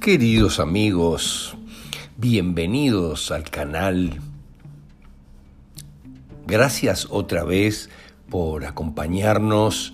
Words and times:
Queridos 0.00 0.60
amigos, 0.60 1.56
bienvenidos 2.18 3.30
al 3.30 3.44
canal. 3.44 4.20
Gracias 6.54 7.08
otra 7.10 7.42
vez 7.42 7.90
por 8.30 8.64
acompañarnos 8.64 9.92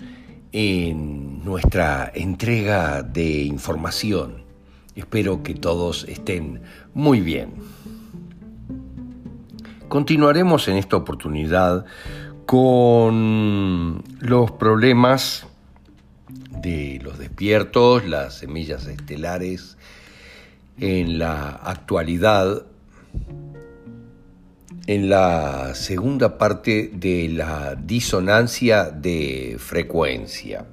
en 0.53 1.43
nuestra 1.43 2.13
entrega 2.15 3.03
de 3.03 3.45
información. 3.45 4.45
Espero 4.95 5.43
que 5.43 5.55
todos 5.55 6.05
estén 6.07 6.61
muy 6.93 7.21
bien. 7.21 7.55
Continuaremos 9.89 10.69
en 10.69 10.77
esta 10.77 10.99
oportunidad 10.99 11.87
con 12.45 14.05
los 14.19 14.51
problemas 14.51 15.47
de 16.61 17.01
los 17.03 17.19
despiertos, 17.19 18.05
las 18.05 18.35
semillas 18.35 18.87
estelares 18.87 19.79
en 20.79 21.19
la 21.19 21.53
actualidad, 21.53 22.67
en 24.91 25.09
la 25.09 25.77
segunda 25.77 26.37
parte 26.37 26.91
de 26.93 27.29
la 27.29 27.77
disonancia 27.77 28.87
de 28.87 29.55
frecuencia. 29.57 30.67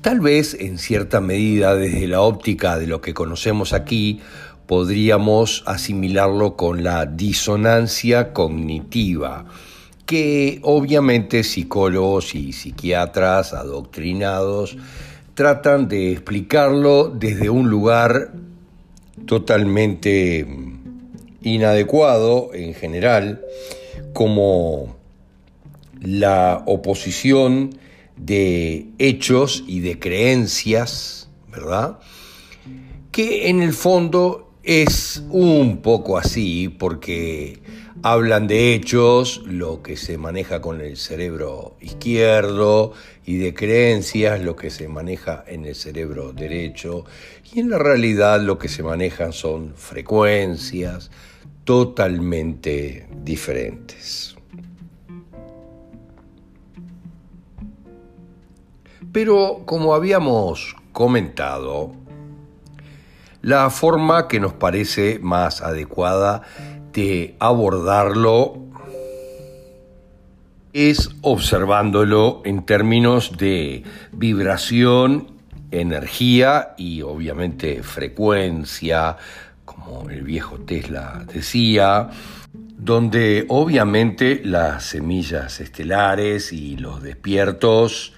Tal 0.00 0.20
vez 0.20 0.56
en 0.58 0.78
cierta 0.78 1.20
medida 1.20 1.74
desde 1.74 2.08
la 2.08 2.22
óptica 2.22 2.78
de 2.78 2.86
lo 2.86 3.02
que 3.02 3.12
conocemos 3.12 3.74
aquí, 3.74 4.20
podríamos 4.66 5.64
asimilarlo 5.66 6.56
con 6.56 6.82
la 6.82 7.04
disonancia 7.04 8.32
cognitiva, 8.32 9.44
que 10.06 10.60
obviamente 10.62 11.44
psicólogos 11.44 12.34
y 12.34 12.54
psiquiatras 12.54 13.52
adoctrinados 13.52 14.78
tratan 15.34 15.88
de 15.88 16.12
explicarlo 16.12 17.10
desde 17.10 17.50
un 17.50 17.68
lugar 17.68 18.32
totalmente 19.26 20.80
inadecuado 21.42 22.50
en 22.54 22.74
general, 22.74 23.44
como 24.12 24.96
la 26.00 26.62
oposición 26.66 27.78
de 28.16 28.86
hechos 28.98 29.64
y 29.66 29.80
de 29.80 29.98
creencias, 29.98 31.30
¿verdad? 31.50 31.98
Que 33.10 33.48
en 33.48 33.62
el 33.62 33.72
fondo 33.72 34.50
es 34.62 35.22
un 35.30 35.78
poco 35.78 36.18
así, 36.18 36.68
porque 36.68 37.60
hablan 38.02 38.46
de 38.46 38.74
hechos, 38.74 39.42
lo 39.44 39.82
que 39.82 39.96
se 39.96 40.18
maneja 40.18 40.60
con 40.60 40.80
el 40.80 40.96
cerebro 40.96 41.76
izquierdo, 41.80 42.92
y 43.24 43.36
de 43.36 43.54
creencias, 43.54 44.40
lo 44.40 44.56
que 44.56 44.70
se 44.70 44.88
maneja 44.88 45.44
en 45.46 45.64
el 45.64 45.74
cerebro 45.74 46.32
derecho, 46.32 47.04
y 47.52 47.60
en 47.60 47.70
la 47.70 47.78
realidad 47.78 48.40
lo 48.40 48.58
que 48.58 48.68
se 48.68 48.82
manejan 48.82 49.32
son 49.32 49.74
frecuencias 49.76 51.10
totalmente 51.64 53.08
diferentes. 53.22 54.36
Pero 59.12 59.62
como 59.66 59.94
habíamos 59.94 60.74
comentado, 60.92 61.92
la 63.42 63.68
forma 63.70 64.28
que 64.28 64.40
nos 64.40 64.52
parece 64.52 65.18
más 65.20 65.60
adecuada 65.60 66.42
de 66.92 67.36
abordarlo 67.38 68.58
es 70.72 71.10
observándolo 71.20 72.40
en 72.44 72.64
términos 72.64 73.36
de 73.36 73.82
vibración, 74.12 75.32
energía 75.70 76.74
y 76.78 77.02
obviamente 77.02 77.82
frecuencia, 77.82 79.16
como 79.74 80.08
el 80.10 80.22
viejo 80.22 80.58
Tesla 80.60 81.24
decía, 81.32 82.10
donde 82.76 83.46
obviamente 83.48 84.40
las 84.44 84.84
semillas 84.84 85.60
estelares 85.60 86.52
y 86.52 86.76
los 86.76 87.02
despiertos 87.02 88.12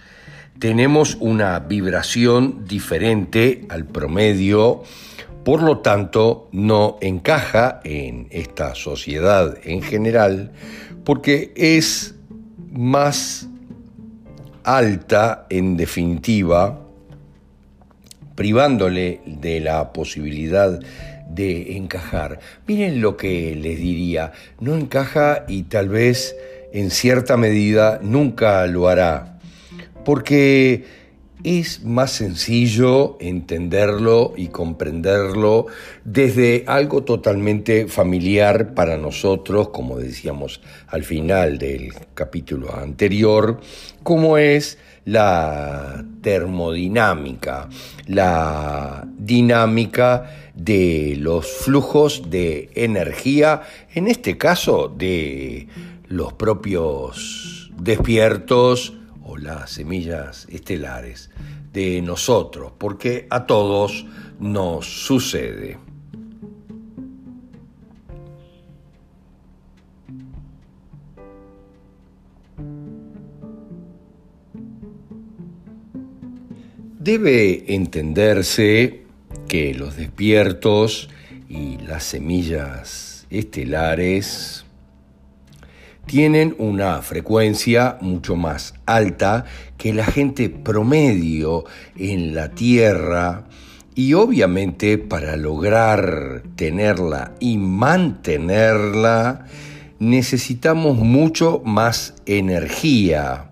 tenemos 0.58 1.16
una 1.20 1.58
vibración 1.58 2.64
diferente 2.66 3.66
al 3.68 3.84
promedio, 3.84 4.82
por 5.44 5.62
lo 5.62 5.78
tanto 5.78 6.48
no 6.52 6.96
encaja 7.00 7.80
en 7.84 8.28
esta 8.30 8.74
sociedad 8.74 9.58
en 9.64 9.82
general, 9.82 10.52
porque 11.04 11.52
es 11.56 12.14
más 12.72 13.48
alta, 14.62 15.46
en 15.50 15.76
definitiva, 15.76 16.80
privándole 18.34 19.20
de 19.26 19.60
la 19.60 19.92
posibilidad 19.92 20.80
de 21.34 21.76
encajar. 21.76 22.40
Miren 22.66 23.00
lo 23.00 23.16
que 23.16 23.54
les 23.56 23.78
diría, 23.78 24.32
no 24.60 24.76
encaja 24.76 25.44
y 25.48 25.64
tal 25.64 25.88
vez 25.88 26.36
en 26.72 26.90
cierta 26.90 27.36
medida 27.36 28.00
nunca 28.02 28.66
lo 28.66 28.88
hará, 28.88 29.38
porque 30.04 30.84
es 31.44 31.84
más 31.84 32.10
sencillo 32.10 33.18
entenderlo 33.20 34.32
y 34.34 34.48
comprenderlo 34.48 35.66
desde 36.04 36.64
algo 36.66 37.04
totalmente 37.04 37.86
familiar 37.86 38.72
para 38.72 38.96
nosotros, 38.96 39.68
como 39.68 39.98
decíamos 39.98 40.62
al 40.88 41.04
final 41.04 41.58
del 41.58 41.92
capítulo 42.14 42.74
anterior, 42.74 43.60
como 44.02 44.38
es 44.38 44.78
la 45.04 46.02
termodinámica, 46.22 47.68
la 48.06 49.06
dinámica 49.18 50.50
de 50.54 51.16
los 51.18 51.46
flujos 51.46 52.30
de 52.30 52.70
energía, 52.74 53.60
en 53.94 54.08
este 54.08 54.38
caso 54.38 54.88
de 54.88 55.68
los 56.08 56.32
propios 56.32 57.70
despiertos, 57.78 58.94
o 59.24 59.36
las 59.36 59.70
semillas 59.70 60.46
estelares 60.50 61.30
de 61.72 62.00
nosotros, 62.02 62.72
porque 62.78 63.26
a 63.30 63.46
todos 63.46 64.06
nos 64.38 64.86
sucede. 64.86 65.78
Debe 76.98 77.74
entenderse 77.74 79.02
que 79.46 79.74
los 79.74 79.96
despiertos 79.96 81.10
y 81.50 81.76
las 81.78 82.04
semillas 82.04 83.26
estelares 83.28 84.63
tienen 86.06 86.54
una 86.58 87.02
frecuencia 87.02 87.98
mucho 88.00 88.36
más 88.36 88.74
alta 88.86 89.44
que 89.78 89.92
la 89.92 90.04
gente 90.04 90.48
promedio 90.50 91.64
en 91.96 92.34
la 92.34 92.50
Tierra. 92.50 93.44
Y 93.94 94.14
obviamente 94.14 94.98
para 94.98 95.36
lograr 95.36 96.42
tenerla 96.56 97.32
y 97.40 97.58
mantenerla 97.58 99.46
necesitamos 99.98 100.98
mucho 100.98 101.62
más 101.64 102.14
energía, 102.26 103.50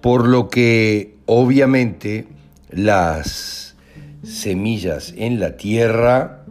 por 0.00 0.28
lo 0.28 0.48
que 0.48 1.16
obviamente 1.26 2.26
las 2.70 3.74
semillas 4.22 5.12
en 5.16 5.40
la 5.40 5.56
Tierra 5.56 6.41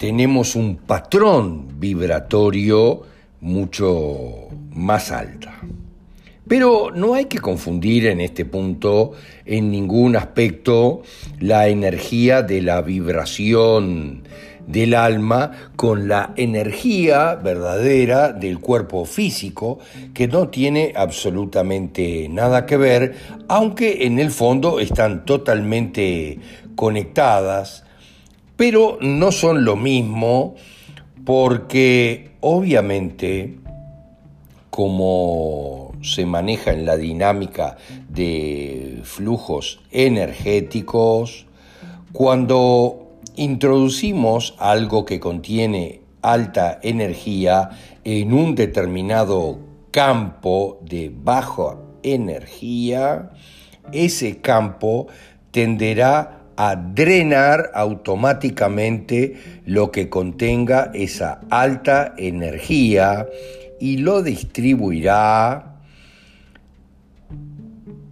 tenemos 0.00 0.56
un 0.56 0.76
patrón 0.76 1.78
vibratorio 1.78 3.02
mucho 3.42 4.48
más 4.72 5.12
alta. 5.12 5.60
Pero 6.48 6.90
no 6.90 7.12
hay 7.12 7.26
que 7.26 7.38
confundir 7.38 8.06
en 8.06 8.22
este 8.22 8.46
punto 8.46 9.12
en 9.44 9.70
ningún 9.70 10.16
aspecto 10.16 11.02
la 11.38 11.68
energía 11.68 12.40
de 12.40 12.62
la 12.62 12.80
vibración 12.80 14.22
del 14.66 14.94
alma 14.94 15.50
con 15.76 16.08
la 16.08 16.32
energía 16.34 17.34
verdadera 17.34 18.32
del 18.32 18.58
cuerpo 18.58 19.04
físico, 19.04 19.80
que 20.14 20.28
no 20.28 20.48
tiene 20.48 20.94
absolutamente 20.96 22.26
nada 22.30 22.64
que 22.64 22.78
ver, 22.78 23.16
aunque 23.48 24.06
en 24.06 24.18
el 24.18 24.30
fondo 24.30 24.80
están 24.80 25.26
totalmente 25.26 26.38
conectadas 26.74 27.84
pero 28.60 28.98
no 29.00 29.32
son 29.32 29.64
lo 29.64 29.74
mismo 29.74 30.54
porque 31.24 32.32
obviamente 32.40 33.58
como 34.68 35.94
se 36.02 36.26
maneja 36.26 36.74
en 36.74 36.84
la 36.84 36.98
dinámica 36.98 37.78
de 38.10 39.00
flujos 39.04 39.80
energéticos, 39.90 41.46
cuando 42.12 43.16
introducimos 43.34 44.54
algo 44.58 45.06
que 45.06 45.20
contiene 45.20 46.02
alta 46.20 46.80
energía 46.82 47.70
en 48.04 48.34
un 48.34 48.56
determinado 48.56 49.58
campo 49.90 50.80
de 50.82 51.10
baja 51.10 51.78
energía, 52.02 53.30
ese 53.90 54.42
campo 54.42 55.06
tenderá 55.50 56.39
a 56.62 56.76
drenar 56.76 57.70
automáticamente 57.72 59.62
lo 59.64 59.90
que 59.90 60.10
contenga 60.10 60.90
esa 60.92 61.40
alta 61.48 62.12
energía 62.18 63.26
y 63.80 63.96
lo 63.96 64.22
distribuirá 64.22 65.80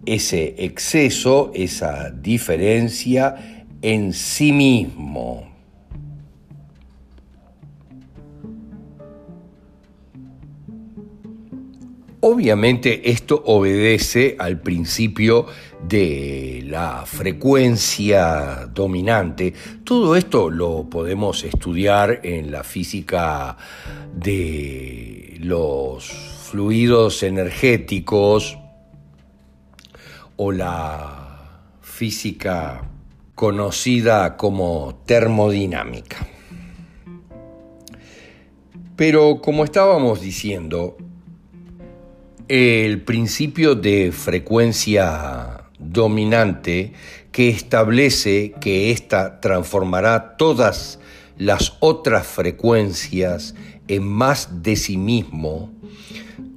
ese 0.07 0.55
exceso, 0.57 1.53
esa 1.55 2.09
diferencia 2.09 3.67
en 3.83 4.15
sí 4.15 4.53
mismo. 4.53 5.58
Obviamente 12.21 13.11
esto 13.11 13.41
obedece 13.47 14.35
al 14.41 14.61
principio 14.61 15.47
de 15.89 16.65
la 16.67 17.05
frecuencia 17.07 18.69
dominante. 18.75 19.55
Todo 19.85 20.17
esto 20.17 20.51
lo 20.51 20.91
podemos 20.91 21.45
estudiar 21.45 22.21
en 22.25 22.51
la 22.51 22.65
física 22.65 23.57
de 24.13 25.37
los 25.39 26.11
fluidos 26.51 27.23
energéticos 27.23 28.59
o 30.37 30.51
la 30.51 31.29
física 31.81 32.83
conocida 33.37 34.37
como 34.37 35.03
termodinámica. 35.07 36.27
Pero 38.97 39.41
como 39.41 39.63
estábamos 39.63 40.21
diciendo, 40.21 40.97
el 42.49 43.03
principio 43.03 43.75
de 43.75 44.11
frecuencia 44.11 45.65
dominante 45.79 46.93
que 47.31 47.51
establece 47.51 48.55
que 48.59 48.91
ésta 48.91 49.41
transformará 49.41 50.37
todas 50.39 50.99
las 51.37 51.77
otras 51.81 52.27
frecuencias 52.27 53.55
en 53.87 54.07
más 54.07 54.63
de 54.63 54.77
sí 54.77 54.97
mismo, 54.97 55.71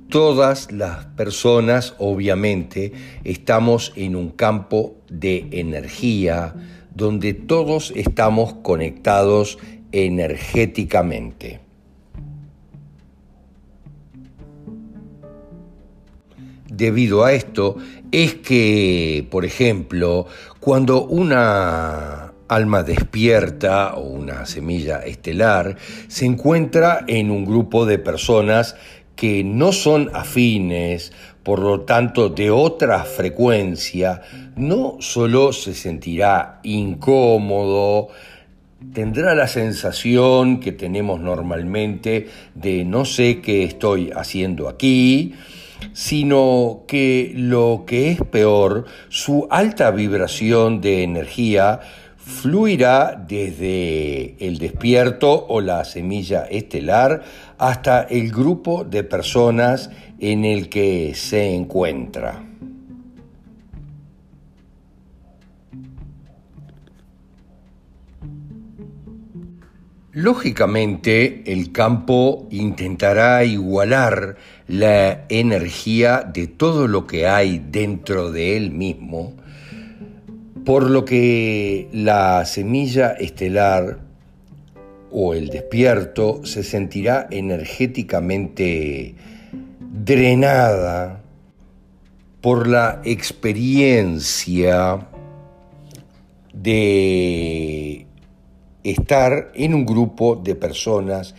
todas 0.10 0.72
las 0.72 1.06
personas 1.08 1.94
obviamente 1.98 2.94
estamos 3.26 3.92
en 3.98 4.16
un 4.16 4.30
campo 4.30 4.96
de 5.10 5.48
energía 5.52 6.56
donde 6.96 7.34
todos 7.34 7.92
estamos 7.96 8.54
conectados 8.64 9.58
energéticamente. 9.92 11.70
Debido 16.71 17.23
a 17.23 17.33
esto 17.33 17.77
es 18.12 18.35
que, 18.35 19.27
por 19.29 19.45
ejemplo, 19.45 20.25
cuando 20.59 21.03
una 21.03 22.33
alma 22.47 22.83
despierta 22.83 23.94
o 23.95 24.01
una 24.01 24.45
semilla 24.45 25.00
estelar 25.00 25.77
se 26.07 26.25
encuentra 26.25 27.03
en 27.07 27.29
un 27.29 27.45
grupo 27.45 27.85
de 27.85 28.00
personas 28.00 28.75
que 29.15 29.44
no 29.44 29.71
son 29.71 30.09
afines, 30.13 31.12
por 31.44 31.59
lo 31.59 31.81
tanto 31.81 32.29
de 32.29 32.50
otra 32.50 33.03
frecuencia, 33.03 34.21
no 34.56 34.97
solo 35.00 35.53
se 35.53 35.73
sentirá 35.73 36.59
incómodo, 36.63 38.09
tendrá 38.94 39.35
la 39.35 39.47
sensación 39.47 40.59
que 40.59 40.71
tenemos 40.71 41.19
normalmente 41.19 42.27
de 42.56 42.83
no 42.83 43.06
sé 43.06 43.41
qué 43.41 43.63
estoy 43.63 44.12
haciendo 44.15 44.68
aquí, 44.68 45.35
sino 45.94 46.83
que 46.88 47.33
lo 47.36 47.83
que 47.86 48.12
es 48.12 48.22
peor, 48.22 48.86
su 49.10 49.48
alta 49.50 49.92
vibración 49.92 50.81
de 50.81 51.04
energía 51.04 51.80
fluirá 52.18 53.16
desde 53.28 54.36
el 54.45 54.57
despierto 54.57 55.48
o 55.48 55.60
la 55.62 55.83
semilla 55.83 56.45
estelar 56.45 57.24
hasta 57.57 58.04
el 58.04 58.31
grupo 58.31 58.83
de 58.83 59.04
personas 59.04 59.89
en 60.19 60.45
el 60.45 60.69
que 60.69 61.13
se 61.16 61.54
encuentra. 61.54 62.44
Lógicamente, 70.13 71.42
el 71.54 71.72
campo 71.72 72.45
intentará 72.51 73.45
igualar 73.45 74.36
la 74.71 75.25
energía 75.27 76.21
de 76.21 76.47
todo 76.47 76.88
lo 76.88 77.06
que 77.06 77.27
hay 77.27 77.59
dentro 77.59 78.31
de 78.31 78.56
él 78.56 78.71
mismo, 78.71 79.33
por 80.63 80.89
lo 80.89 81.03
que 81.03 81.89
la 81.91 82.45
semilla 82.45 83.12
estelar 83.12 84.00
o 85.12 85.33
el 85.33 85.50
despierto 85.50 86.45
se 86.45 86.63
sentirá 86.63 87.27
energéticamente 87.31 89.15
drenada 89.94 91.21
por 92.39 92.65
la 92.65 93.01
experiencia 93.03 95.06
de 96.53 98.06
estar 98.83 99.51
en 99.54 99.74
un 99.74 99.86
grupo 99.86 100.36
de 100.36 100.56
personas 100.56 101.36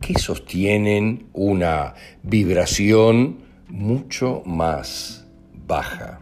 que 0.00 0.18
sostienen 0.18 1.26
una 1.32 1.94
vibración 2.22 3.38
mucho 3.68 4.42
más 4.46 5.26
baja. 5.66 6.20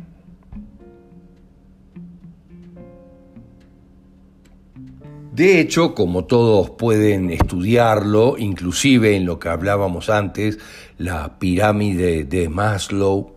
De 5.34 5.58
hecho, 5.58 5.94
como 5.96 6.26
todos 6.26 6.70
pueden 6.70 7.30
estudiarlo, 7.30 8.36
inclusive 8.38 9.16
en 9.16 9.26
lo 9.26 9.40
que 9.40 9.48
hablábamos 9.48 10.08
antes, 10.08 10.60
la 10.96 11.40
pirámide 11.40 12.22
de 12.22 12.48
Maslow, 12.48 13.32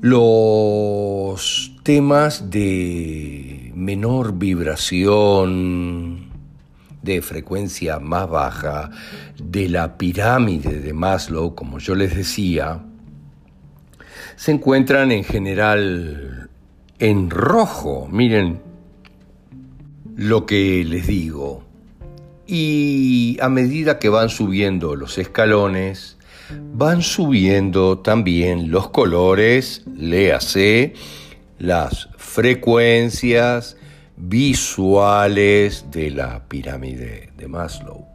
los 0.00 1.72
temas 1.82 2.48
de 2.48 3.72
menor 3.74 4.38
vibración, 4.38 6.23
de 7.04 7.20
frecuencia 7.20 7.98
más 8.00 8.28
baja 8.28 8.90
de 9.38 9.68
la 9.68 9.98
pirámide 9.98 10.80
de 10.80 10.92
Maslow, 10.94 11.54
como 11.54 11.78
yo 11.78 11.94
les 11.94 12.16
decía, 12.16 12.82
se 14.36 14.52
encuentran 14.52 15.12
en 15.12 15.22
general 15.22 16.48
en 16.98 17.30
rojo. 17.30 18.08
Miren 18.10 18.60
lo 20.16 20.46
que 20.46 20.84
les 20.84 21.06
digo. 21.06 21.62
Y 22.46 23.38
a 23.40 23.48
medida 23.48 23.98
que 23.98 24.08
van 24.08 24.28
subiendo 24.28 24.96
los 24.96 25.18
escalones, 25.18 26.16
van 26.74 27.02
subiendo 27.02 27.98
también 27.98 28.70
los 28.70 28.90
colores, 28.90 29.82
léase, 29.96 30.94
las 31.58 32.08
frecuencias, 32.16 33.76
visuales 34.16 35.86
de 35.90 36.10
la 36.10 36.44
pirámide 36.48 37.30
de 37.36 37.48
Maslow. 37.48 38.06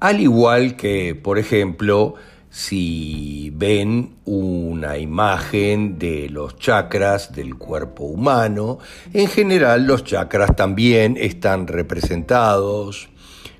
Al 0.00 0.20
igual 0.20 0.76
que, 0.76 1.14
por 1.14 1.38
ejemplo, 1.38 2.14
si 2.50 3.52
ven 3.54 4.16
una 4.24 4.98
imagen 4.98 5.98
de 5.98 6.28
los 6.30 6.56
chakras 6.56 7.32
del 7.32 7.56
cuerpo 7.56 8.04
humano, 8.04 8.78
en 9.12 9.28
general 9.28 9.86
los 9.86 10.04
chakras 10.04 10.54
también 10.56 11.16
están 11.18 11.66
representados 11.66 13.08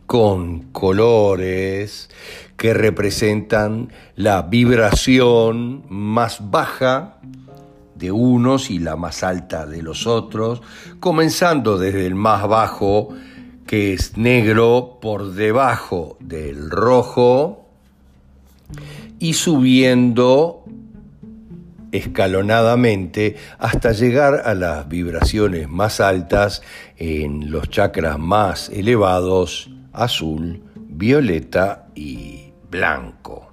con 0.07 0.73
colores 0.73 2.09
que 2.57 2.73
representan 2.73 3.93
la 4.17 4.43
vibración 4.43 5.85
más 5.89 6.51
baja 6.51 7.19
de 7.99 8.13
unos 8.13 8.71
y 8.71 8.79
la 8.79 8.97
más 8.97 9.23
alta 9.23 9.67
de 9.67 9.83
los 9.83 10.07
otros, 10.07 10.63
comenzando 11.01 11.79
desde 11.79 12.07
el 12.07 12.15
más 12.15 12.47
bajo, 12.47 13.11
que 13.67 13.93
es 13.93 14.17
negro, 14.17 14.99
por 15.01 15.33
debajo 15.33 16.17
del 16.21 16.71
rojo, 16.71 17.67
y 19.19 19.35
subiendo 19.35 20.65
escalonadamente 21.93 23.37
hasta 23.59 23.93
llegar 23.93 24.43
a 24.45 24.55
las 24.55 24.89
vibraciones 24.89 25.69
más 25.69 26.01
altas 26.01 26.63
en 26.97 27.51
los 27.51 27.69
chakras 27.71 28.19
más 28.19 28.69
elevados, 28.69 29.71
azul, 29.93 30.63
violeta 30.77 31.89
y 31.95 32.53
blanco. 32.71 33.48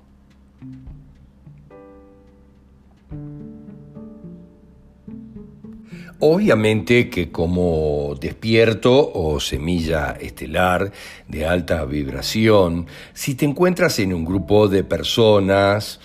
Obviamente 6.27 7.07
que 7.11 7.31
como 7.31 8.15
despierto 8.19 9.11
o 9.13 9.39
semilla 9.39 10.17
estelar 10.19 10.91
de 11.27 11.45
alta 11.45 11.85
vibración, 11.85 12.87
si 13.13 13.35
te 13.35 13.45
encuentras 13.45 13.99
en 13.99 14.11
un 14.11 14.25
grupo 14.25 14.67
de 14.67 14.83
personas 14.83 15.99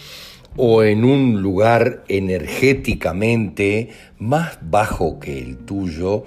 o 0.59 0.83
en 0.83 1.07
un 1.07 1.41
lugar 1.41 2.05
energéticamente 2.09 3.89
más 4.19 4.59
bajo 4.61 5.19
que 5.21 5.39
el 5.39 5.57
tuyo, 5.57 6.25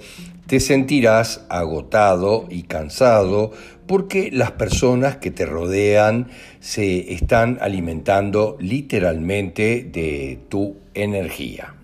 te 0.48 0.58
sentirás 0.58 1.46
agotado 1.48 2.48
y 2.50 2.64
cansado 2.64 3.52
porque 3.86 4.30
las 4.32 4.50
personas 4.50 5.18
que 5.18 5.30
te 5.30 5.46
rodean 5.46 6.30
se 6.58 7.12
están 7.12 7.58
alimentando 7.60 8.56
literalmente 8.58 9.88
de 9.88 10.40
tu 10.48 10.78
energía. 10.94 11.74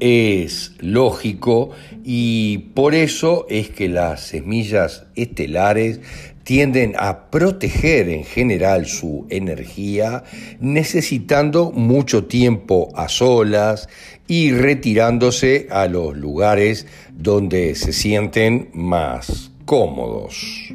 Es 0.00 0.72
lógico 0.80 1.70
y 2.04 2.58
por 2.74 2.94
eso 2.94 3.46
es 3.48 3.70
que 3.70 3.88
las 3.88 4.22
semillas 4.22 5.06
estelares 5.14 6.00
tienden 6.42 6.94
a 6.98 7.30
proteger 7.30 8.08
en 8.10 8.24
general 8.24 8.86
su 8.86 9.26
energía 9.30 10.24
necesitando 10.60 11.72
mucho 11.72 12.26
tiempo 12.26 12.90
a 12.94 13.08
solas 13.08 13.88
y 14.28 14.52
retirándose 14.52 15.68
a 15.70 15.86
los 15.86 16.16
lugares 16.16 16.86
donde 17.12 17.74
se 17.74 17.92
sienten 17.92 18.70
más 18.74 19.52
cómodos. 19.64 20.74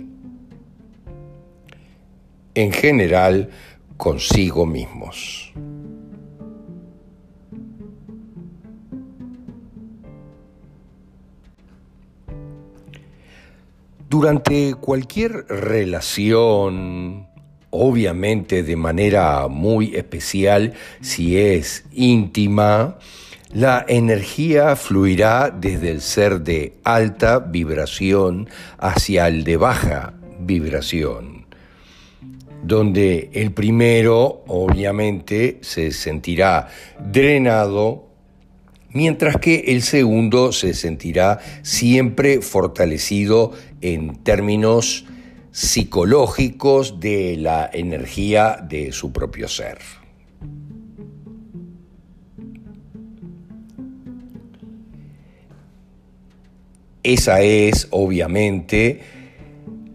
En 2.56 2.72
general, 2.72 3.50
consigo 3.98 4.66
mismos. 4.66 5.54
Durante 14.10 14.74
cualquier 14.74 15.46
relación, 15.48 17.28
obviamente 17.70 18.64
de 18.64 18.76
manera 18.76 19.48
muy 19.48 19.96
especial 19.96 20.74
si 21.00 21.38
es 21.38 21.86
íntima, 21.92 22.98
la 23.54 23.86
energía 23.88 24.76
fluirá 24.76 25.52
desde 25.52 25.92
el 25.92 26.02
ser 26.02 26.42
de 26.42 26.74
alta 26.84 27.38
vibración 27.38 28.50
hacia 28.80 29.28
el 29.28 29.44
de 29.44 29.58
baja 29.58 30.14
vibración, 30.40 31.46
donde 32.64 33.30
el 33.34 33.52
primero 33.52 34.44
obviamente 34.48 35.60
se 35.62 35.92
sentirá 35.92 36.68
drenado 37.00 38.10
mientras 38.92 39.38
que 39.38 39.66
el 39.68 39.82
segundo 39.82 40.52
se 40.52 40.74
sentirá 40.74 41.40
siempre 41.62 42.42
fortalecido 42.42 43.52
en 43.82 44.24
términos 44.24 45.06
psicológicos 45.52 47.00
de 47.00 47.38
la 47.38 47.70
energía 47.72 48.58
de 48.68 48.92
su 48.92 49.12
propio 49.12 49.48
ser. 49.48 49.80
Esa 57.04 57.42
es, 57.42 57.88
obviamente, 57.92 59.02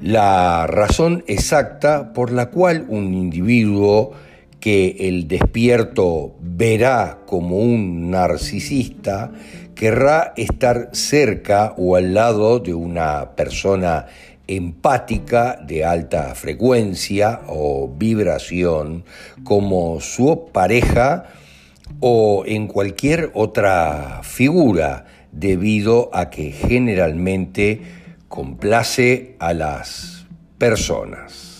la 0.00 0.66
razón 0.66 1.22
exacta 1.26 2.12
por 2.12 2.32
la 2.32 2.50
cual 2.50 2.86
un 2.88 3.14
individuo 3.14 4.12
que 4.58 4.96
el 5.00 5.28
despierto 5.28 6.34
verá 6.40 7.20
como 7.26 7.58
un 7.58 8.10
narcisista, 8.10 9.32
querrá 9.74 10.32
estar 10.36 10.90
cerca 10.92 11.74
o 11.76 11.96
al 11.96 12.14
lado 12.14 12.58
de 12.58 12.74
una 12.74 13.32
persona 13.36 14.06
empática 14.46 15.58
de 15.62 15.84
alta 15.84 16.34
frecuencia 16.34 17.40
o 17.46 17.88
vibración 17.88 19.04
como 19.42 20.00
su 20.00 20.50
pareja 20.52 21.26
o 22.00 22.44
en 22.46 22.66
cualquier 22.66 23.30
otra 23.34 24.20
figura 24.22 25.06
debido 25.32 26.10
a 26.12 26.30
que 26.30 26.52
generalmente 26.52 27.80
complace 28.28 29.36
a 29.38 29.54
las 29.54 30.26
personas. 30.58 31.54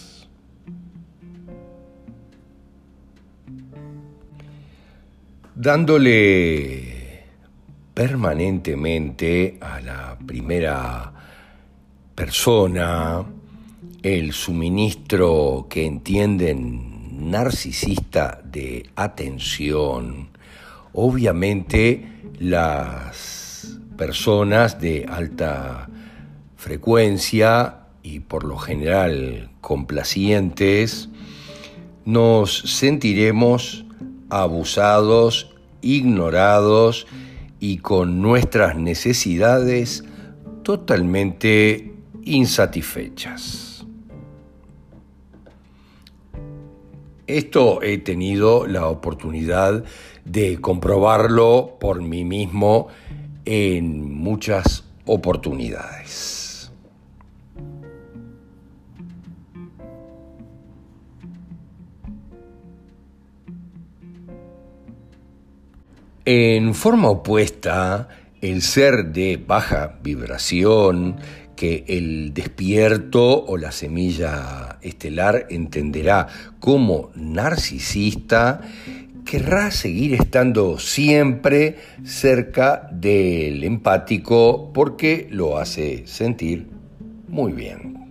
dándole 5.55 6.84
permanentemente 7.95 9.57
a 9.61 9.81
la 9.81 10.19
primera 10.27 11.13
persona 12.17 13.25
el 14.03 14.33
suministro 14.33 15.67
que 15.71 15.87
entienden 15.87 17.31
narcisista 17.31 18.41
de 18.45 18.91
atención, 18.97 20.29
obviamente 20.93 22.07
las 22.39 23.79
personas 23.97 24.81
de 24.81 25.07
alta 25.09 25.89
frecuencia 26.57 27.87
y 28.03 28.21
por 28.21 28.45
lo 28.45 28.59
general 28.59 29.51
complacientes, 29.61 31.09
nos 32.05 32.59
sentiremos 32.59 33.87
abusados, 34.29 35.55
ignorados 35.81 37.07
y 37.67 37.79
con 37.79 38.21
nuestras 38.21 38.77
necesidades 38.77 40.05
totalmente 40.65 41.95
insatisfechas. 42.23 43.87
Esto 47.27 47.81
he 47.81 47.97
tenido 47.97 48.67
la 48.67 48.89
oportunidad 48.89 49.83
de 50.27 50.61
comprobarlo 50.61 51.79
por 51.81 52.03
mí 52.03 52.23
mismo 52.23 52.89
en 53.47 54.13
muchas 54.13 54.85
oportunidades. 55.07 56.44
En 66.27 66.75
forma 66.75 67.11
opuesta, 67.11 68.09
el 68.41 68.63
ser 68.63 69.13
de 69.13 69.37
baja 69.37 69.99
vibración, 70.03 71.17
que 71.55 71.85
el 71.87 72.33
despierto 72.33 73.45
o 73.45 73.59
la 73.59 73.73
semilla 73.73 74.79
estelar 74.81 75.47
entenderá 75.51 76.27
como 76.61 77.11
narcisista, 77.15 78.63
querrá 79.27 79.71
seguir 79.71 80.15
estando 80.15 80.79
siempre 80.79 81.77
cerca 82.05 82.89
del 82.91 83.63
empático 83.63 84.73
porque 84.73 85.29
lo 85.31 85.59
hace 85.59 86.07
sentir 86.07 86.69
muy 87.29 87.53
bien. 87.53 88.04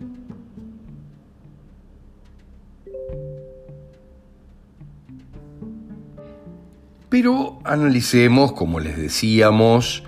Pero 7.13 7.60
analicemos, 7.63 8.53
como 8.53 8.79
les 8.79 8.98
decíamos, 8.98 10.01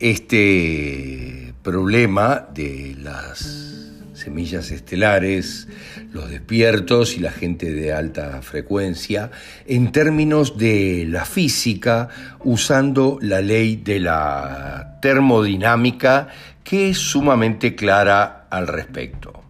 este 0.00 1.54
problema 1.62 2.48
de 2.52 2.96
las 3.00 3.92
semillas 4.12 4.72
estelares, 4.72 5.68
los 6.10 6.28
despiertos 6.28 7.16
y 7.16 7.20
la 7.20 7.30
gente 7.30 7.72
de 7.72 7.92
alta 7.92 8.42
frecuencia 8.42 9.30
en 9.66 9.92
términos 9.92 10.58
de 10.58 11.06
la 11.08 11.24
física 11.24 12.08
usando 12.42 13.18
la 13.22 13.40
ley 13.40 13.76
de 13.76 14.00
la 14.00 14.98
termodinámica 15.00 16.26
que 16.64 16.90
es 16.90 16.98
sumamente 16.98 17.76
clara 17.76 18.48
al 18.50 18.66
respecto. 18.66 19.45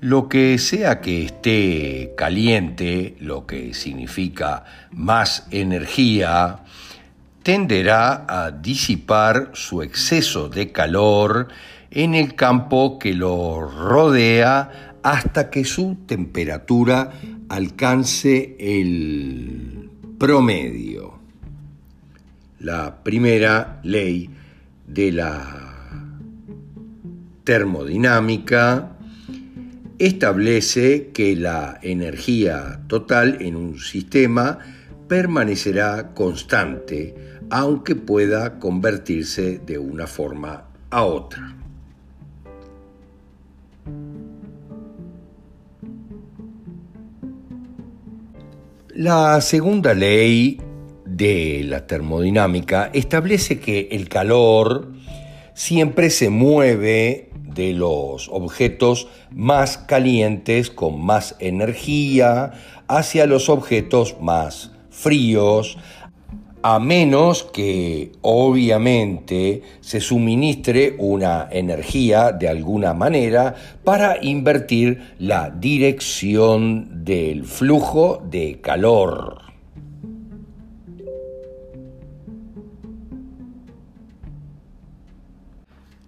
Lo 0.00 0.28
que 0.28 0.58
sea 0.58 1.00
que 1.00 1.24
esté 1.24 2.14
caliente, 2.16 3.16
lo 3.18 3.46
que 3.46 3.74
significa 3.74 4.64
más 4.92 5.48
energía, 5.50 6.60
tenderá 7.42 8.24
a 8.28 8.52
disipar 8.52 9.50
su 9.54 9.82
exceso 9.82 10.48
de 10.48 10.70
calor 10.70 11.48
en 11.90 12.14
el 12.14 12.36
campo 12.36 13.00
que 13.00 13.12
lo 13.12 13.62
rodea 13.62 14.98
hasta 15.02 15.50
que 15.50 15.64
su 15.64 15.96
temperatura 16.06 17.10
alcance 17.48 18.54
el 18.60 19.90
promedio. 20.16 21.18
La 22.60 23.02
primera 23.02 23.80
ley 23.82 24.30
de 24.86 25.10
la 25.10 25.68
termodinámica 27.42 28.92
establece 29.98 31.08
que 31.12 31.34
la 31.34 31.78
energía 31.82 32.80
total 32.86 33.38
en 33.40 33.56
un 33.56 33.78
sistema 33.78 34.58
permanecerá 35.08 36.14
constante, 36.14 37.14
aunque 37.50 37.96
pueda 37.96 38.58
convertirse 38.58 39.58
de 39.58 39.78
una 39.78 40.06
forma 40.06 40.68
a 40.90 41.02
otra. 41.02 41.54
La 48.94 49.40
segunda 49.40 49.94
ley 49.94 50.60
de 51.04 51.62
la 51.64 51.86
termodinámica 51.86 52.90
establece 52.92 53.60
que 53.60 53.88
el 53.92 54.08
calor 54.08 54.92
siempre 55.54 56.10
se 56.10 56.30
mueve 56.30 57.27
de 57.58 57.72
los 57.72 58.28
objetos 58.28 59.08
más 59.32 59.78
calientes 59.78 60.70
con 60.70 61.04
más 61.04 61.34
energía 61.40 62.52
hacia 62.86 63.26
los 63.26 63.48
objetos 63.48 64.16
más 64.20 64.70
fríos, 64.90 65.76
a 66.62 66.78
menos 66.78 67.42
que 67.42 68.12
obviamente 68.22 69.62
se 69.80 70.00
suministre 70.00 70.94
una 70.98 71.48
energía 71.50 72.30
de 72.30 72.48
alguna 72.48 72.94
manera 72.94 73.56
para 73.82 74.22
invertir 74.22 75.14
la 75.18 75.50
dirección 75.50 77.04
del 77.04 77.44
flujo 77.44 78.22
de 78.24 78.60
calor. 78.60 79.47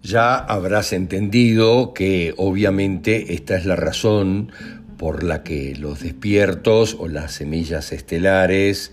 Ya 0.03 0.37
habrás 0.37 0.95
entendido 0.95 1.93
que 1.93 2.33
obviamente 2.39 3.35
esta 3.35 3.57
es 3.57 3.67
la 3.67 3.77
razón 3.77 4.51
por 4.97 5.23
la 5.23 5.43
que 5.43 5.75
los 5.77 6.01
despiertos 6.01 6.97
o 6.99 7.07
las 7.07 7.33
semillas 7.33 7.93
estelares 7.93 8.93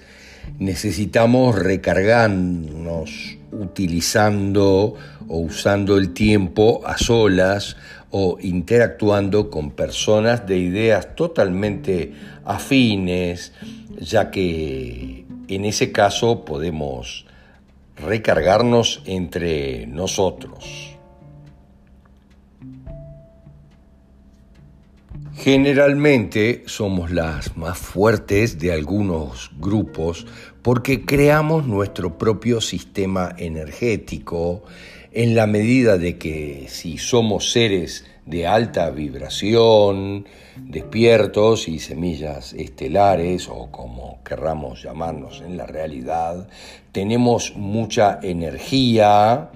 necesitamos 0.60 1.56
recargarnos 1.56 3.38
utilizando 3.52 4.96
o 5.28 5.38
usando 5.40 5.98
el 5.98 6.14
tiempo 6.14 6.82
a 6.86 6.98
solas 6.98 7.78
o 8.12 8.38
interactuando 8.42 9.50
con 9.50 9.72
personas 9.72 10.46
de 10.46 10.58
ideas 10.58 11.16
totalmente 11.16 12.14
afines, 12.46 13.54
ya 14.00 14.32
que 14.32 15.26
en 15.48 15.66
ese 15.66 15.92
caso 15.92 16.44
podemos 16.46 17.26
recargarnos 17.96 19.02
entre 19.06 19.88
nosotros. 19.88 20.97
Generalmente 25.40 26.64
somos 26.66 27.12
las 27.12 27.56
más 27.58 27.78
fuertes 27.78 28.58
de 28.58 28.72
algunos 28.72 29.52
grupos 29.60 30.26
porque 30.64 31.06
creamos 31.06 31.68
nuestro 31.68 32.18
propio 32.18 32.60
sistema 32.60 33.36
energético 33.38 34.64
en 35.12 35.36
la 35.36 35.46
medida 35.46 36.00
de 36.00 36.18
que 36.18 36.66
si 36.70 36.98
somos 36.98 37.52
seres 37.52 38.08
de 38.26 38.48
alta 38.48 38.90
vibración, 38.90 40.26
despiertos 40.58 41.68
y 41.68 41.78
semillas 41.78 42.54
estelares 42.54 43.48
o 43.48 43.70
como 43.70 44.24
querramos 44.24 44.82
llamarnos 44.82 45.44
en 45.46 45.56
la 45.56 45.68
realidad, 45.68 46.50
tenemos 46.92 47.54
mucha 47.56 48.20
energía 48.24 49.52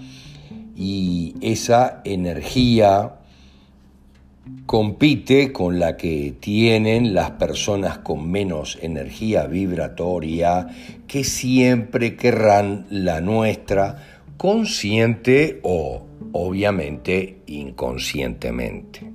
y 0.75 1.33
esa 1.41 2.01
energía 2.05 3.15
compite 4.65 5.51
con 5.51 5.79
la 5.79 5.97
que 5.97 6.33
tienen 6.39 7.13
las 7.13 7.31
personas 7.31 7.97
con 7.97 8.31
menos 8.31 8.77
energía 8.81 9.45
vibratoria 9.45 10.67
que 11.07 11.25
siempre 11.25 12.15
querrán 12.15 12.85
la 12.89 13.19
nuestra 13.19 14.21
consciente 14.37 15.59
o 15.63 16.05
obviamente 16.31 17.39
inconscientemente. 17.47 19.11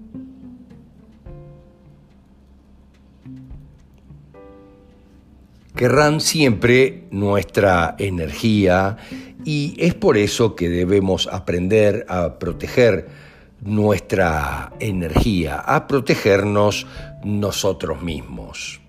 Querrán 5.74 6.20
siempre 6.20 7.04
nuestra 7.10 7.96
energía 7.98 8.98
y 9.44 9.74
es 9.78 9.94
por 9.94 10.16
eso 10.16 10.54
que 10.54 10.68
debemos 10.68 11.28
aprender 11.32 12.04
a 12.08 12.38
proteger 12.38 13.25
nuestra 13.60 14.72
energía, 14.80 15.56
a 15.56 15.86
protegernos 15.86 16.86
nosotros 17.24 18.02
mismos. 18.02 18.80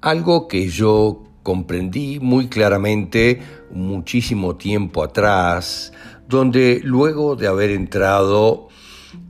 Algo 0.00 0.46
que 0.46 0.68
yo 0.68 1.24
comprendí 1.42 2.20
muy 2.20 2.48
claramente 2.48 3.40
muchísimo 3.70 4.56
tiempo 4.56 5.02
atrás, 5.02 5.92
donde 6.28 6.80
luego 6.84 7.36
de 7.36 7.46
haber 7.46 7.70
entrado 7.70 8.68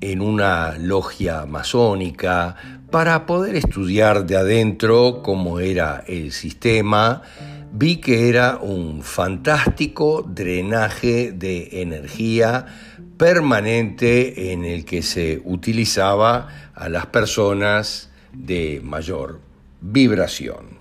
en 0.01 0.21
una 0.21 0.77
logia 0.79 1.47
masónica 1.47 2.57
para 2.91 3.27
poder 3.27 3.57
estudiar 3.57 4.27
de 4.27 4.37
adentro 4.37 5.23
cómo 5.23 5.61
era 5.61 6.05
el 6.07 6.33
sistema, 6.33 7.23
vi 7.73 7.97
que 7.97 8.29
era 8.29 8.59
un 8.59 9.03
fantástico 9.03 10.23
drenaje 10.23 11.33
de 11.33 11.83
energía 11.83 12.67
permanente 13.17 14.53
en 14.53 14.65
el 14.65 14.85
que 14.85 15.03
se 15.03 15.41
utilizaba 15.45 16.71
a 16.75 16.89
las 16.89 17.07
personas 17.07 18.11
de 18.33 18.81
mayor 18.83 19.41
vibración. 19.81 20.79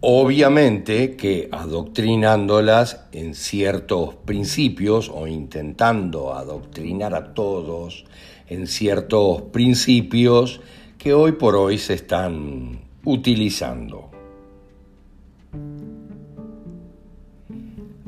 Obviamente 0.00 1.16
que 1.16 1.48
adoctrinándolas 1.50 3.06
en 3.12 3.34
ciertos 3.34 4.16
principios 4.16 5.10
o 5.12 5.26
intentando 5.26 6.34
adoctrinar 6.34 7.14
a 7.14 7.32
todos 7.32 8.04
en 8.48 8.66
ciertos 8.66 9.42
principios 9.50 10.60
que 10.98 11.14
hoy 11.14 11.32
por 11.32 11.56
hoy 11.56 11.78
se 11.78 11.94
están 11.94 12.80
utilizando. 13.04 14.13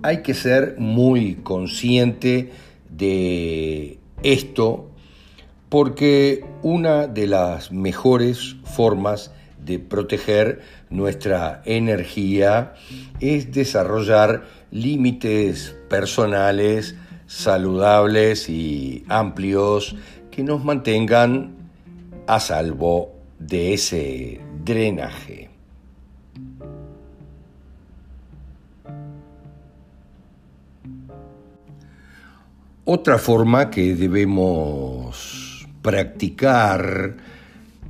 Hay 0.03 0.23
que 0.23 0.35
ser 0.35 0.77
muy 0.79 1.37
consciente 1.37 2.53
de 2.91 3.99
esto 4.23 4.91
porque 5.69 6.45
una 6.63 7.07
de 7.07 7.27
las 7.27 7.73
mejores 7.73 8.57
formas 8.65 9.33
de 9.65 9.79
proteger 9.79 10.63
nuestra 10.91 11.63
energía 11.65 12.75
es 13.21 13.53
desarrollar 13.53 14.45
límites 14.71 15.77
personales 15.89 16.95
saludables 17.27 18.49
y 18.49 19.05
amplios 19.09 19.97
que 20.31 20.43
nos 20.43 20.65
mantengan 20.65 21.57
a 22.27 22.41
salvo 22.41 23.13
de 23.39 23.75
ese 23.75 24.41
drenaje. 24.65 25.46
Otra 32.88 33.18
forma 33.18 33.68
que 33.68 33.96
debemos 33.96 35.66
practicar 35.83 37.16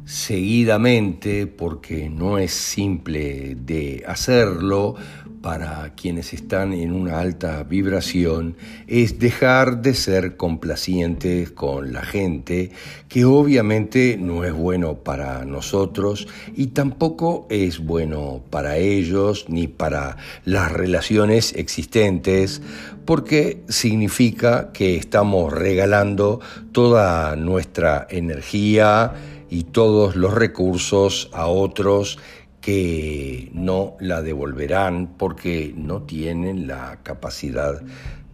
seguidamente, 0.06 1.46
porque 1.46 2.09
no 2.09 2.38
es 2.38 2.52
simple 2.52 3.59
de 3.61 4.02
hacerlo, 4.06 4.94
para 5.42 5.92
quienes 5.94 6.33
están 6.33 6.72
en 6.72 6.92
una 6.92 7.20
alta 7.20 7.62
vibración 7.62 8.57
es 8.87 9.18
dejar 9.18 9.83
de 9.83 9.94
ser 9.94 10.37
complacientes 10.37 11.51
con 11.51 11.92
la 11.92 12.03
gente, 12.03 12.70
que 13.09 13.25
obviamente 13.25 14.16
no 14.20 14.44
es 14.44 14.53
bueno 14.53 14.96
para 14.96 15.44
nosotros 15.44 16.27
y 16.55 16.68
tampoco 16.68 17.46
es 17.51 17.79
bueno 17.79 18.42
para 18.51 18.77
ellos 18.77 19.46
ni 19.49 19.68
para 19.68 20.16
las 20.44 20.72
relaciones 20.72 21.55
existentes, 21.55 22.62
porque 23.05 23.62
significa 23.68 24.72
que 24.72 24.96
estamos 24.96 25.53
regalando 25.53 26.40
toda 26.72 27.37
nuestra 27.37 28.07
energía 28.11 29.14
y 29.49 29.64
todos 29.64 30.16
los 30.16 30.35
recursos 30.35 31.31
a 31.33 31.46
otros 31.46 32.18
que 32.66 33.48
no 33.52 33.96
la 34.00 34.22
devolverán 34.22 35.14
porque 35.16 35.72
no 35.76 36.02
tienen 36.02 36.66
la 36.66 36.98
capacidad 37.05 37.81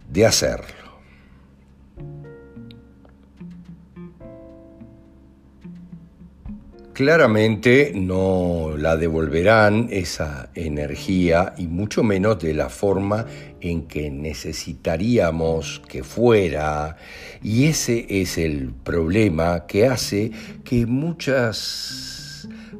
de 0.09 0.25
hacerlo. 0.25 0.65
Claramente 6.93 7.91
no 7.93 8.73
la 8.75 8.97
devolverán 8.97 9.89
esa 9.91 10.49
energía 10.55 11.53
y 11.55 11.67
mucho 11.67 12.01
menos 12.01 12.39
de 12.39 12.55
la 12.55 12.69
forma 12.69 13.27
en 13.61 13.83
que 13.83 14.09
necesitaríamos 14.09 15.79
que 15.87 16.03
fuera. 16.03 16.97
Y 17.43 17.65
ese 17.65 18.07
es 18.09 18.39
el 18.39 18.73
problema 18.83 19.67
que 19.67 19.85
hace 19.85 20.31
que 20.63 20.87
muchas 20.87 22.22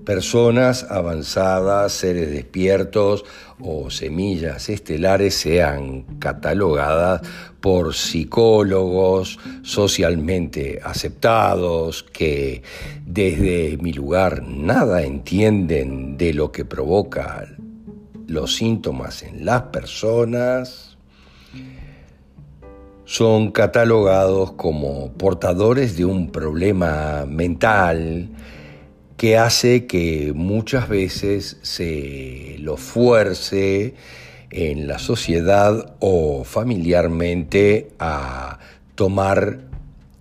personas 0.06 0.86
avanzadas, 0.90 1.94
seres 1.94 2.32
despiertos 2.32 3.26
o 3.60 3.90
semillas 3.90 4.70
estelares 4.70 5.36
sean 5.36 6.04
catalogadas 6.20 7.22
por 7.62 7.94
psicólogos 7.94 9.40
socialmente 9.62 10.80
aceptados 10.84 12.04
que 12.04 12.64
desde 13.06 13.78
mi 13.78 13.94
lugar 13.94 14.44
nada 14.44 15.04
entienden 15.04 16.18
de 16.18 16.34
lo 16.34 16.52
que 16.52 16.66
provoca 16.66 17.48
los 18.28 18.56
síntomas 18.56 19.24
en 19.24 19.46
las 19.46 19.64
personas, 19.64 20.98
son 23.06 23.52
catalogados 23.52 24.54
como 24.54 25.12
portadores 25.14 25.98
de 25.98 26.06
un 26.06 26.32
problema 26.32 27.26
mental, 27.28 28.30
que 29.24 29.38
hace 29.38 29.86
que 29.86 30.34
muchas 30.36 30.90
veces 30.90 31.56
se 31.62 32.58
lo 32.60 32.76
fuerce 32.76 33.94
en 34.50 34.86
la 34.86 35.00
sociedad 35.00 35.96
o 36.00 36.44
familiarmente 36.44 37.88
a 38.00 38.60
tomar 38.96 39.60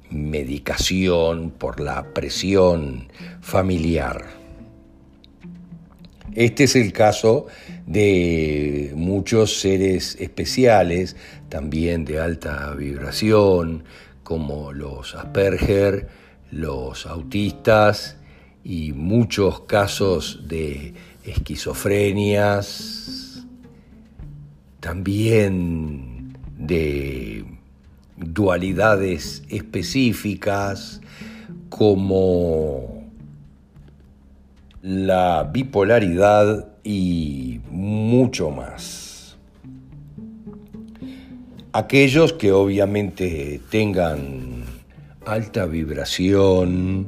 medicación 0.09 1.51
por 1.51 1.81
la 1.81 2.15
presión 2.15 3.09
familiar. 3.41 4.25
Este 6.37 6.63
es 6.63 6.77
el 6.77 6.93
caso 6.93 7.49
de 7.89 8.93
muchos 8.95 9.59
seres 9.59 10.17
especiales, 10.21 11.17
también 11.49 12.05
de 12.05 12.21
alta 12.21 12.73
vibración, 12.75 13.83
como 14.23 14.73
los 14.73 15.17
Asperger, 15.17 16.07
los 16.53 17.07
autistas 17.07 18.17
y 18.65 18.93
muchos 18.93 19.61
casos 19.61 20.41
de 20.47 20.95
esquizofrenias, 21.25 23.45
también 24.81 26.37
de 26.57 27.45
dualidades 28.17 29.43
específicas 29.49 31.01
como 31.69 33.05
la 34.83 35.49
bipolaridad 35.53 36.69
y 36.85 37.61
mucho 37.71 38.51
más. 38.51 39.37
Aquellos 41.73 42.33
que 42.35 42.53
obviamente 42.53 43.61
tengan 43.71 44.65
alta 45.25 45.67
vibración, 45.67 47.07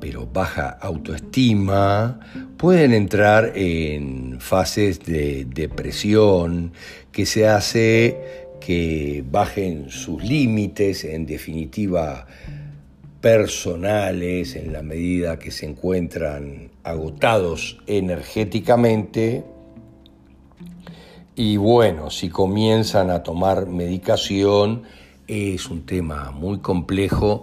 pero 0.00 0.26
baja 0.26 0.70
autoestima, 0.80 2.20
pueden 2.56 2.92
entrar 2.92 3.52
en 3.54 4.40
fases 4.40 5.00
de 5.04 5.46
depresión 5.46 6.72
que 7.12 7.26
se 7.26 7.48
hace 7.48 8.48
que 8.60 9.24
bajen 9.30 9.90
sus 9.90 10.22
límites, 10.22 11.04
en 11.04 11.26
definitiva 11.26 12.26
personales, 13.20 14.54
en 14.56 14.72
la 14.72 14.82
medida 14.82 15.38
que 15.38 15.50
se 15.50 15.66
encuentran 15.66 16.70
agotados 16.84 17.78
energéticamente. 17.86 19.44
Y 21.34 21.56
bueno, 21.56 22.10
si 22.10 22.28
comienzan 22.28 23.10
a 23.10 23.22
tomar 23.22 23.66
medicación, 23.66 24.82
es 25.26 25.68
un 25.68 25.84
tema 25.84 26.30
muy 26.30 26.58
complejo 26.58 27.42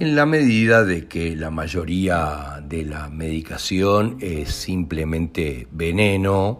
en 0.00 0.16
la 0.16 0.24
medida 0.24 0.82
de 0.82 1.08
que 1.08 1.36
la 1.36 1.50
mayoría 1.50 2.64
de 2.66 2.86
la 2.86 3.10
medicación 3.10 4.16
es 4.22 4.48
simplemente 4.54 5.68
veneno 5.72 6.58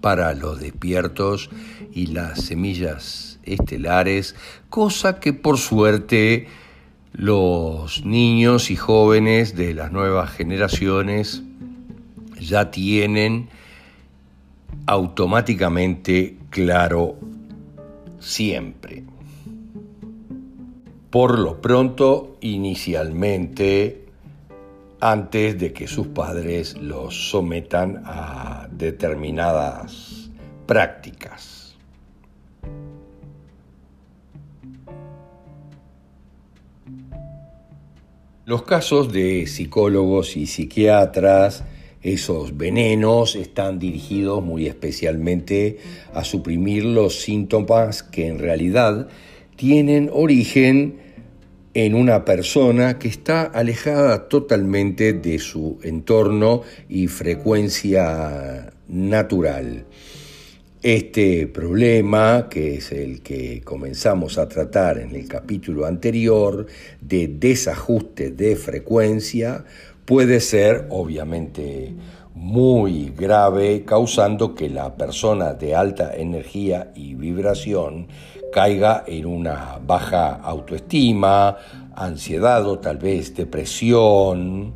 para 0.00 0.32
los 0.32 0.58
despiertos 0.58 1.50
y 1.92 2.06
las 2.06 2.40
semillas 2.40 3.38
estelares, 3.42 4.36
cosa 4.70 5.20
que 5.20 5.34
por 5.34 5.58
suerte 5.58 6.48
los 7.12 8.06
niños 8.06 8.70
y 8.70 8.76
jóvenes 8.76 9.54
de 9.54 9.74
las 9.74 9.92
nuevas 9.92 10.30
generaciones 10.30 11.42
ya 12.40 12.70
tienen 12.70 13.50
automáticamente 14.86 16.38
claro 16.48 17.18
siempre. 18.18 19.04
Por 21.10 21.40
lo 21.40 21.60
pronto, 21.60 22.36
inicialmente, 22.40 24.04
antes 25.00 25.58
de 25.58 25.72
que 25.72 25.88
sus 25.88 26.06
padres 26.06 26.76
los 26.76 27.30
sometan 27.30 28.02
a 28.04 28.68
determinadas 28.70 30.30
prácticas. 30.66 31.76
Los 38.44 38.62
casos 38.62 39.12
de 39.12 39.48
psicólogos 39.48 40.36
y 40.36 40.46
psiquiatras, 40.46 41.64
esos 42.02 42.56
venenos 42.56 43.34
están 43.34 43.80
dirigidos 43.80 44.44
muy 44.44 44.66
especialmente 44.66 45.78
a 46.14 46.22
suprimir 46.22 46.84
los 46.84 47.20
síntomas 47.20 48.04
que 48.04 48.28
en 48.28 48.38
realidad 48.38 49.08
tienen 49.60 50.08
origen 50.10 50.94
en 51.74 51.94
una 51.94 52.24
persona 52.24 52.98
que 52.98 53.08
está 53.08 53.42
alejada 53.42 54.26
totalmente 54.26 55.12
de 55.12 55.38
su 55.38 55.78
entorno 55.82 56.62
y 56.88 57.08
frecuencia 57.08 58.72
natural. 58.88 59.84
Este 60.82 61.46
problema, 61.46 62.48
que 62.48 62.76
es 62.76 62.90
el 62.90 63.20
que 63.20 63.60
comenzamos 63.60 64.38
a 64.38 64.48
tratar 64.48 64.96
en 64.96 65.14
el 65.14 65.28
capítulo 65.28 65.84
anterior, 65.84 66.66
de 67.02 67.28
desajuste 67.28 68.30
de 68.30 68.56
frecuencia, 68.56 69.66
puede 70.06 70.40
ser 70.40 70.86
obviamente 70.88 71.92
muy 72.34 73.12
grave, 73.14 73.84
causando 73.84 74.54
que 74.54 74.70
la 74.70 74.96
persona 74.96 75.52
de 75.52 75.74
alta 75.74 76.14
energía 76.16 76.92
y 76.94 77.12
vibración 77.14 78.08
caiga 78.50 79.04
en 79.06 79.26
una 79.26 79.78
baja 79.84 80.34
autoestima, 80.34 81.56
ansiedad 81.94 82.66
o 82.66 82.78
tal 82.78 82.98
vez 82.98 83.34
depresión, 83.34 84.74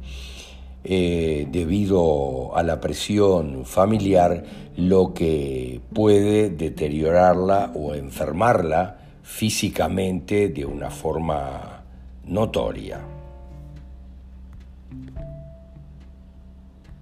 eh, 0.84 1.46
debido 1.50 2.56
a 2.56 2.62
la 2.62 2.80
presión 2.80 3.64
familiar, 3.64 4.44
lo 4.76 5.14
que 5.14 5.80
puede 5.92 6.50
deteriorarla 6.50 7.72
o 7.74 7.94
enfermarla 7.94 8.98
físicamente 9.22 10.48
de 10.48 10.64
una 10.66 10.90
forma 10.90 11.82
notoria. 12.26 13.00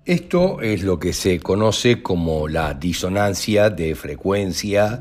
Esto 0.04 0.60
es 0.60 0.82
lo 0.82 0.98
que 0.98 1.12
se 1.12 1.38
conoce 1.38 2.02
como 2.02 2.48
la 2.48 2.74
disonancia 2.74 3.70
de 3.70 3.94
frecuencia 3.94 5.00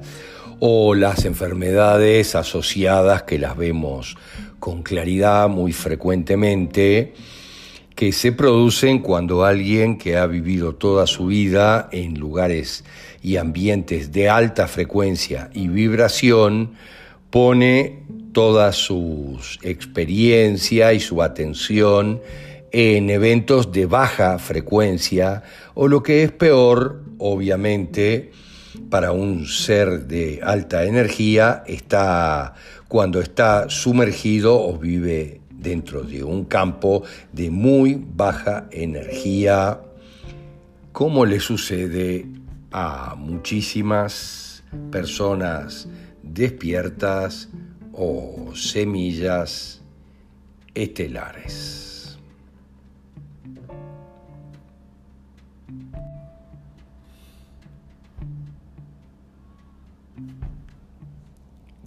o 0.63 0.93
las 0.93 1.26
enfermedades 1.26 2.36
asociadas 2.36 3.24
que 3.24 3.39
las 3.39 3.58
vemos 3.58 4.15
con 4.60 4.84
claridad 4.84 5.50
muy 5.50 5.74
frecuentemente, 5.74 7.15
que 7.95 8.12
se 8.12 8.32
producen 8.32 9.00
cuando 9.00 9.43
alguien 9.43 9.97
que 9.97 10.17
ha 10.17 10.28
vivido 10.28 10.76
toda 10.76 11.08
su 11.08 11.26
vida 11.26 11.89
en 11.91 12.19
lugares 12.19 12.84
y 13.24 13.38
ambientes 13.38 14.12
de 14.12 14.30
alta 14.30 14.67
frecuencia 14.67 15.50
y 15.52 15.67
vibración, 15.67 16.74
pone 17.32 18.04
toda 18.32 18.71
su 18.71 19.39
experiencia 19.63 20.93
y 20.93 21.00
su 21.00 21.24
atención 21.24 22.21
en 22.71 23.10
eventos 23.10 23.71
de 23.71 23.88
baja 23.88 24.38
frecuencia 24.38 25.41
o 25.74 25.88
lo 25.88 26.04
que 26.04 26.21
es 26.21 26.32
peor, 26.32 27.02
obviamente, 27.17 28.30
para 28.90 29.12
un 29.12 29.46
ser 29.46 30.08
de 30.08 30.40
alta 30.44 30.86
energía 30.86 31.64
está 31.68 32.54
cuando 32.88 33.22
está 33.22 33.70
sumergido 33.70 34.62
o 34.62 34.78
vive 34.78 35.42
dentro 35.50 36.04
de 36.04 36.24
un 36.24 36.46
campo 36.46 37.04
de 37.32 37.50
muy 37.52 37.96
baja 37.96 38.68
energía, 38.72 39.80
como 40.92 41.26
le 41.26 41.40
sucede 41.40 42.26
a 42.72 43.16
muchísimas 43.16 44.64
personas 44.92 45.88
despiertas 46.24 47.50
o 47.94 48.52
semillas 48.56 49.82
estelares. 50.74 51.91